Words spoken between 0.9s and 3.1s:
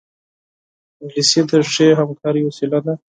انګلیسي د ښې همکارۍ وسیله ده